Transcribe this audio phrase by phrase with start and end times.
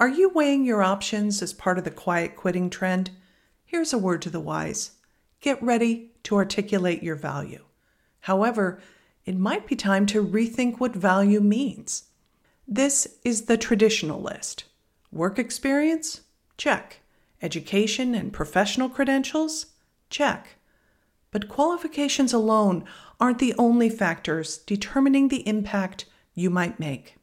[0.00, 3.10] Are you weighing your options as part of the quiet quitting trend?
[3.64, 4.92] Here's a word to the wise
[5.40, 7.64] get ready to articulate your value.
[8.20, 8.80] However,
[9.24, 12.04] it might be time to rethink what value means.
[12.66, 14.64] This is the traditional list
[15.10, 16.20] work experience?
[16.56, 17.00] Check.
[17.42, 19.66] Education and professional credentials?
[20.10, 20.58] Check.
[21.32, 22.84] But qualifications alone
[23.18, 27.17] aren't the only factors determining the impact you might make.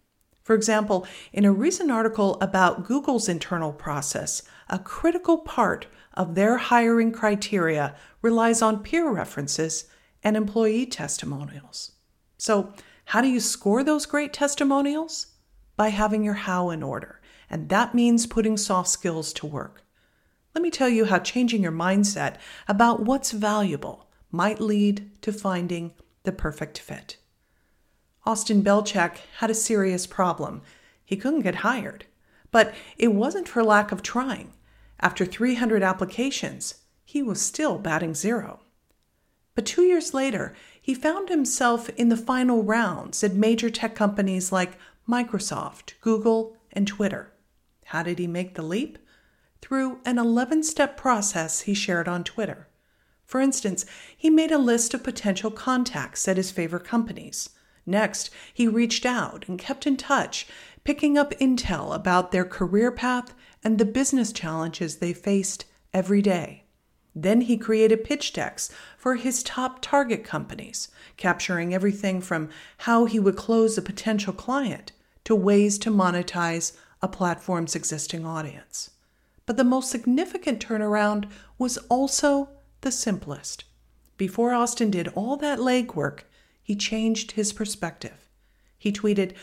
[0.46, 6.58] For example, in a recent article about Google's internal process, a critical part of their
[6.58, 9.86] hiring criteria relies on peer references
[10.24, 11.94] and employee testimonials.
[12.38, 12.74] So,
[13.06, 15.34] how do you score those great testimonials?
[15.78, 19.84] By having your how in order, and that means putting soft skills to work.
[20.54, 22.36] Let me tell you how changing your mindset
[22.68, 27.18] about what's valuable might lead to finding the perfect fit.
[28.26, 30.62] Austin Belcak had a serious problem.
[31.04, 32.06] He couldn't get hired.
[32.52, 34.54] But it wasn't for lack of trying.
[35.00, 38.62] After 300 applications, he was still batting zero.
[39.54, 44.52] But two years later, he found himself in the final rounds at major tech companies
[44.52, 47.32] like Microsoft, Google, and Twitter.
[47.86, 48.98] How did he make the leap?
[49.62, 52.68] Through an 11 step process he shared on Twitter.
[53.24, 57.50] For instance, he made a list of potential contacts at his favorite companies.
[57.86, 60.48] Next, he reached out and kept in touch,
[60.84, 63.34] picking up intel about their career path
[63.64, 66.64] and the business challenges they faced every day.
[67.16, 73.20] Then he created pitch decks for his top target companies, capturing everything from how he
[73.20, 74.92] would close a potential client
[75.24, 78.92] to ways to monetize a platform's existing audience.
[79.46, 82.50] But the most significant turnaround was also
[82.82, 83.64] the simplest.
[84.18, 86.22] Before Austin did all that legwork,
[86.66, 88.28] he changed his perspective.
[88.76, 89.34] He tweeted,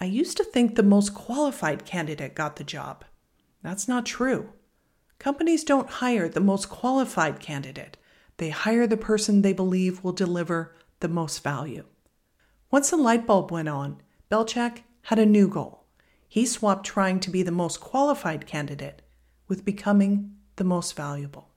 [0.00, 3.04] I used to think the most qualified candidate got the job.
[3.60, 4.50] That's not true.
[5.18, 7.96] Companies don't hire the most qualified candidate,
[8.36, 11.86] they hire the person they believe will deliver the most value.
[12.70, 14.00] Once the light bulb went on,
[14.30, 15.86] Belcak had a new goal.
[16.28, 19.02] He swapped trying to be the most qualified candidate
[19.48, 21.49] with becoming the most valuable.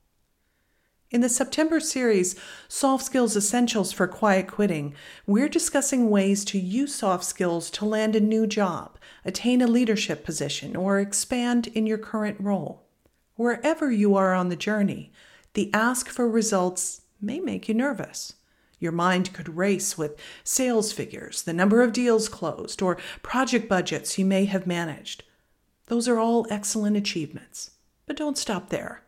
[1.14, 2.36] In the September series,
[2.68, 4.96] Soft Skills Essentials for Quiet Quitting,
[5.28, 10.26] we're discussing ways to use soft skills to land a new job, attain a leadership
[10.26, 12.88] position, or expand in your current role.
[13.36, 15.12] Wherever you are on the journey,
[15.54, 18.34] the ask for results may make you nervous.
[18.80, 24.18] Your mind could race with sales figures, the number of deals closed, or project budgets
[24.18, 25.24] you may have managed.
[25.86, 27.70] Those are all excellent achievements.
[28.08, 29.03] But don't stop there.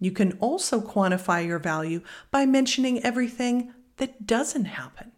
[0.00, 2.00] You can also quantify your value
[2.30, 5.12] by mentioning everything that doesn't happen.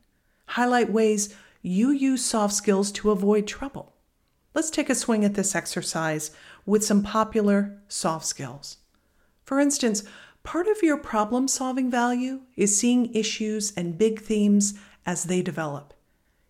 [0.47, 3.94] Highlight ways you use soft skills to avoid trouble.
[4.54, 6.32] Let's take a swing at this exercise
[6.66, 8.78] with some popular soft skills.
[9.44, 10.03] For instance,
[10.43, 14.75] part of your problem solving value is seeing issues and big themes
[15.06, 15.94] as they develop.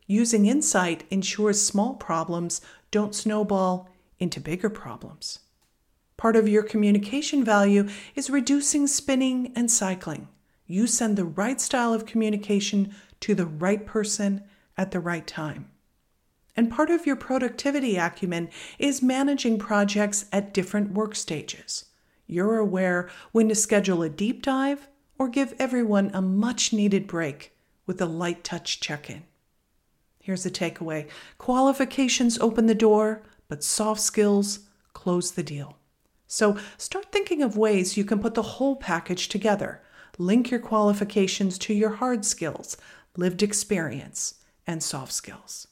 [0.06, 2.60] Using insight ensures small problems
[2.90, 3.88] don't snowball
[4.18, 5.40] into bigger problems.
[6.22, 10.28] Part of your communication value is reducing spinning and cycling.
[10.68, 14.44] You send the right style of communication to the right person
[14.76, 15.72] at the right time.
[16.54, 21.86] And part of your productivity acumen is managing projects at different work stages.
[22.28, 24.86] You're aware when to schedule a deep dive
[25.18, 27.52] or give everyone a much needed break
[27.84, 29.24] with a light touch check in.
[30.20, 31.08] Here's the takeaway
[31.38, 34.60] qualifications open the door, but soft skills
[34.92, 35.78] close the deal.
[36.32, 39.82] So start thinking of ways you can put the whole package together.
[40.16, 42.78] Link your qualifications to your hard skills,
[43.18, 44.36] lived experience,
[44.66, 45.68] and soft skills.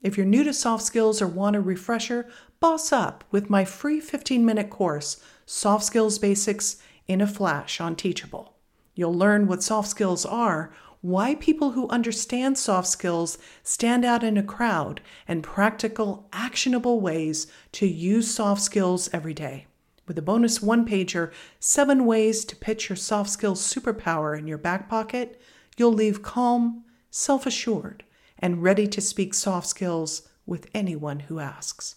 [0.00, 2.28] If you're new to soft skills or want a refresher,
[2.60, 6.76] boss up with my free 15 minute course, Soft Skills Basics
[7.08, 8.54] in a Flash on Teachable.
[8.94, 14.36] You'll learn what soft skills are, why people who understand soft skills stand out in
[14.36, 19.66] a crowd, and practical, actionable ways to use soft skills every day
[20.08, 24.58] with a bonus one pager, seven ways to pitch your soft skills superpower in your
[24.58, 25.40] back pocket,
[25.76, 28.04] you'll leave calm, self assured,
[28.38, 31.96] and ready to speak soft skills with anyone who asks.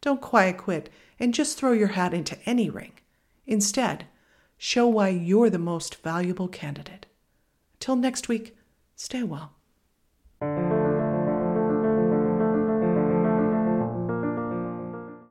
[0.00, 2.92] Don't quiet quit and just throw your hat into any ring.
[3.46, 4.06] Instead,
[4.56, 7.06] show why you're the most valuable candidate.
[7.80, 8.56] Till next week,
[8.96, 9.57] stay well.